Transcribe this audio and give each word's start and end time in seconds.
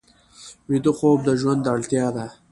ویده 0.69 0.91
خوب 0.97 1.19
د 1.27 1.29
ژوند 1.39 1.63
اړتیا 1.73 2.07
ده 2.15 2.25